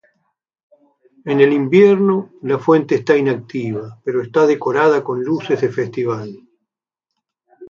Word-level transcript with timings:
En 1.25 1.41
el 1.41 1.53
invierno, 1.53 2.31
la 2.41 2.57
fuente 2.57 2.95
está 2.95 3.15
inactiva, 3.15 4.01
pero 4.03 4.23
está 4.23 4.47
decorada 4.47 5.03
con 5.03 5.23
luces 5.23 5.61
de 5.61 5.69
festival. 5.69 6.39